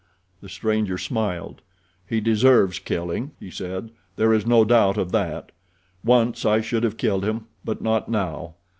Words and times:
The 0.41 0.49
stranger 0.49 0.97
smiled. 0.97 1.61
"He 2.07 2.21
deserves 2.21 2.79
killing," 2.79 3.33
he 3.39 3.51
said. 3.51 3.91
"There 4.15 4.33
is 4.33 4.47
no 4.47 4.65
doubt 4.65 4.97
of 4.97 5.11
that. 5.11 5.51
Once 6.03 6.43
I 6.43 6.59
should 6.59 6.81
have 6.83 6.97
killed 6.97 7.23
him; 7.23 7.45
but 7.63 7.83
not 7.83 8.09
now. 8.09 8.55